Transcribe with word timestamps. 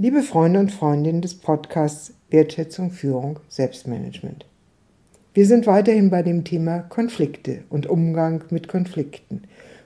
Liebe 0.00 0.22
Freunde 0.22 0.60
und 0.60 0.70
Freundinnen 0.70 1.22
des 1.22 1.34
Podcasts 1.34 2.12
Wertschätzung, 2.30 2.92
Führung, 2.92 3.40
Selbstmanagement. 3.48 4.46
Wir 5.34 5.44
sind 5.44 5.66
weiterhin 5.66 6.08
bei 6.08 6.22
dem 6.22 6.44
Thema 6.44 6.78
Konflikte 6.78 7.64
und 7.68 7.88
Umgang 7.88 8.44
mit 8.50 8.68
Konflikten. 8.68 9.42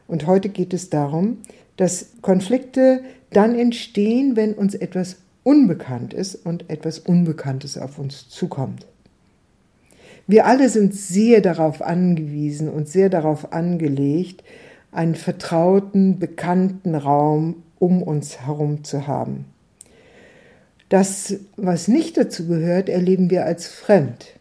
Und 0.06 0.26
heute 0.26 0.50
geht 0.50 0.74
es 0.74 0.90
darum, 0.90 1.38
dass 1.78 2.10
Konflikte 2.20 3.00
dann 3.30 3.58
entstehen, 3.58 4.36
wenn 4.36 4.52
uns 4.52 4.74
etwas 4.74 5.16
unbekannt 5.44 6.12
ist 6.12 6.34
und 6.34 6.68
etwas 6.68 6.98
Unbekanntes 6.98 7.78
auf 7.78 7.98
uns 7.98 8.28
zukommt. 8.28 8.86
Wir 10.26 10.44
alle 10.44 10.68
sind 10.68 10.94
sehr 10.94 11.40
darauf 11.40 11.80
angewiesen 11.80 12.68
und 12.68 12.86
sehr 12.86 13.08
darauf 13.08 13.54
angelegt, 13.54 14.44
einen 14.90 15.14
vertrauten, 15.14 16.18
bekannten 16.18 16.96
Raum 16.96 17.62
um 17.78 18.02
uns 18.02 18.40
herum 18.40 18.84
zu 18.84 19.06
haben. 19.06 19.46
Das, 20.92 21.36
was 21.56 21.88
nicht 21.88 22.18
dazu 22.18 22.46
gehört, 22.46 22.90
erleben 22.90 23.30
wir 23.30 23.46
als 23.46 23.66
fremd. 23.66 24.38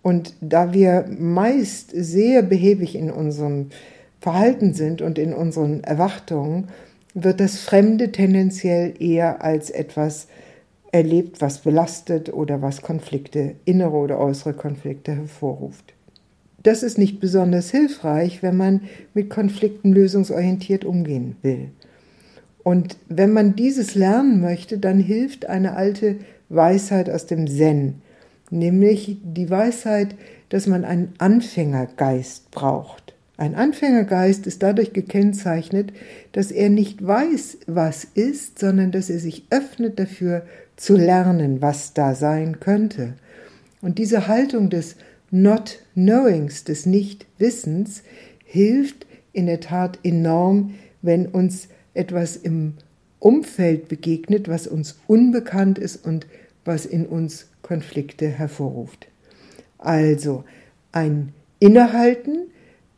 Und 0.00 0.32
da 0.40 0.72
wir 0.72 1.06
meist 1.08 1.90
sehr 1.92 2.42
behäbig 2.42 2.94
in 2.94 3.10
unserem 3.10 3.70
Verhalten 4.20 4.74
sind 4.74 5.02
und 5.02 5.18
in 5.18 5.34
unseren 5.34 5.82
Erwartungen, 5.82 6.68
wird 7.14 7.40
das 7.40 7.58
Fremde 7.58 8.12
tendenziell 8.12 8.94
eher 9.00 9.42
als 9.42 9.70
etwas 9.70 10.28
erlebt, 10.92 11.40
was 11.40 11.58
belastet 11.58 12.32
oder 12.32 12.62
was 12.62 12.82
Konflikte, 12.82 13.56
innere 13.64 13.96
oder 13.96 14.20
äußere 14.20 14.54
Konflikte 14.54 15.16
hervorruft. 15.16 15.94
Das 16.62 16.84
ist 16.84 16.96
nicht 16.96 17.18
besonders 17.18 17.72
hilfreich, 17.72 18.40
wenn 18.40 18.56
man 18.56 18.82
mit 19.14 19.30
Konflikten 19.30 19.92
lösungsorientiert 19.92 20.84
umgehen 20.84 21.34
will. 21.42 21.70
Und 22.64 22.96
wenn 23.08 23.32
man 23.32 23.56
dieses 23.56 23.94
lernen 23.94 24.40
möchte, 24.40 24.78
dann 24.78 24.98
hilft 24.98 25.46
eine 25.46 25.74
alte 25.76 26.16
Weisheit 26.48 27.10
aus 27.10 27.26
dem 27.26 27.48
Zen, 27.48 28.02
nämlich 28.50 29.18
die 29.22 29.50
Weisheit, 29.50 30.14
dass 30.48 30.66
man 30.66 30.84
einen 30.84 31.12
Anfängergeist 31.18 32.50
braucht. 32.50 33.14
Ein 33.38 33.54
Anfängergeist 33.54 34.46
ist 34.46 34.62
dadurch 34.62 34.92
gekennzeichnet, 34.92 35.92
dass 36.32 36.50
er 36.50 36.68
nicht 36.68 37.04
weiß, 37.04 37.58
was 37.66 38.04
ist, 38.04 38.58
sondern 38.58 38.92
dass 38.92 39.10
er 39.10 39.18
sich 39.18 39.44
öffnet 39.50 39.98
dafür 39.98 40.42
zu 40.76 40.96
lernen, 40.96 41.62
was 41.62 41.94
da 41.94 42.14
sein 42.14 42.60
könnte. 42.60 43.14
Und 43.80 43.98
diese 43.98 44.28
Haltung 44.28 44.70
des 44.70 44.96
Not 45.30 45.78
Knowings, 45.94 46.64
des 46.64 46.86
Nichtwissens, 46.86 48.02
hilft 48.44 49.06
in 49.32 49.46
der 49.46 49.60
Tat 49.60 49.98
enorm, 50.04 50.74
wenn 51.00 51.26
uns 51.26 51.68
etwas 51.94 52.36
im 52.36 52.74
Umfeld 53.18 53.88
begegnet, 53.88 54.48
was 54.48 54.66
uns 54.66 54.98
unbekannt 55.06 55.78
ist 55.78 56.04
und 56.04 56.26
was 56.64 56.86
in 56.86 57.06
uns 57.06 57.48
Konflikte 57.62 58.28
hervorruft. 58.28 59.06
Also 59.78 60.44
ein 60.90 61.32
Innehalten, 61.58 62.48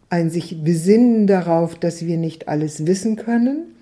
ein 0.08 0.30
sich 0.30 0.62
besinnen 0.62 1.26
darauf, 1.26 1.74
dass 1.74 2.06
wir 2.06 2.16
nicht 2.16 2.48
alles 2.48 2.86
wissen 2.86 3.16
können, 3.16 3.74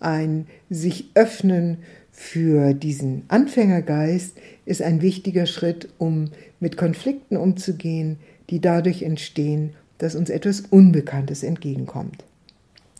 ein 0.00 0.46
sich 0.70 1.10
öffnen 1.14 1.78
für 2.10 2.74
diesen 2.74 3.24
Anfängergeist 3.28 4.36
ist 4.66 4.82
ein 4.82 5.02
wichtiger 5.02 5.46
Schritt, 5.46 5.88
um 5.98 6.30
mit 6.60 6.76
Konflikten 6.76 7.36
umzugehen, 7.36 8.18
die 8.50 8.60
dadurch 8.60 9.02
entstehen, 9.02 9.74
dass 9.98 10.14
uns 10.14 10.30
etwas 10.30 10.60
Unbekanntes 10.60 11.42
entgegenkommt. 11.42 12.24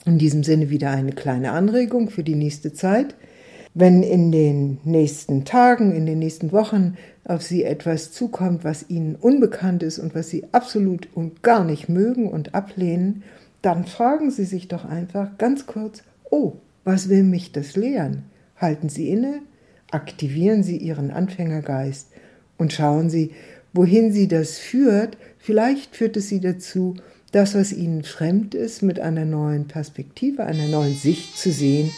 In 0.06 0.18
diesem 0.18 0.44
Sinne 0.44 0.68
wieder 0.68 0.90
eine 0.90 1.12
kleine 1.12 1.52
Anregung 1.52 2.10
für 2.10 2.22
die 2.22 2.34
nächste 2.34 2.72
Zeit. 2.72 3.14
Wenn 3.72 4.02
in 4.02 4.30
den 4.30 4.78
nächsten 4.84 5.44
Tagen, 5.44 5.92
in 5.92 6.06
den 6.06 6.18
nächsten 6.18 6.52
Wochen 6.52 6.96
auf 7.24 7.42
Sie 7.42 7.64
etwas 7.64 8.12
zukommt, 8.12 8.64
was 8.64 8.88
Ihnen 8.90 9.16
unbekannt 9.16 9.82
ist 9.82 9.98
und 9.98 10.14
was 10.14 10.28
Sie 10.28 10.44
absolut 10.52 11.08
und 11.14 11.42
gar 11.42 11.64
nicht 11.64 11.88
mögen 11.88 12.28
und 12.28 12.54
ablehnen, 12.54 13.24
dann 13.62 13.86
fragen 13.86 14.30
Sie 14.30 14.44
sich 14.44 14.68
doch 14.68 14.84
einfach 14.84 15.38
ganz 15.38 15.66
kurz, 15.66 16.02
oh, 16.30 16.52
was 16.84 17.08
will 17.08 17.22
mich 17.22 17.52
das 17.52 17.74
lehren? 17.74 18.24
Halten 18.56 18.90
Sie 18.90 19.08
inne, 19.08 19.40
aktivieren 19.90 20.62
Sie 20.62 20.76
Ihren 20.76 21.10
Anfängergeist 21.10 22.08
und 22.58 22.74
schauen 22.74 23.08
Sie, 23.08 23.30
wohin 23.72 24.12
Sie 24.12 24.28
das 24.28 24.58
führt. 24.58 25.16
Vielleicht 25.38 25.96
führt 25.96 26.16
es 26.18 26.28
Sie 26.28 26.40
dazu, 26.40 26.94
das, 27.34 27.54
was 27.54 27.72
Ihnen 27.72 28.04
fremd 28.04 28.54
ist, 28.54 28.82
mit 28.82 29.00
einer 29.00 29.24
neuen 29.24 29.66
Perspektive, 29.66 30.44
einer 30.44 30.68
neuen 30.68 30.94
Sicht 30.94 31.36
zu 31.36 31.50
sehen 31.50 31.90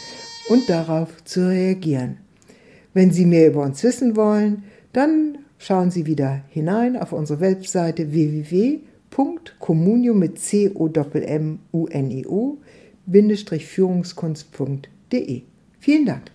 und 0.49 0.67
darauf 0.69 1.23
zu 1.25 1.47
reagieren. 1.47 2.17
Wenn 2.93 3.11
Sie 3.11 3.25
mehr 3.25 3.49
über 3.49 3.63
uns 3.63 3.83
wissen 3.83 4.15
wollen, 4.15 4.63
dann 4.93 5.37
schauen 5.59 5.91
Sie 5.91 6.07
wieder 6.07 6.41
hinein 6.49 6.97
auf 6.97 7.13
unsere 7.13 7.39
Webseite 7.39 8.11
www.communio 8.11 10.15
mit 10.15 10.39
c 10.39 10.71
o 10.73 10.87
m 10.87 11.59
u 11.71 11.85
n 11.87 12.11
e 12.11 12.25
o 12.25 12.57
Führungskunst.de. 13.05 15.43
Vielen 15.79 16.05
Dank. 16.05 16.31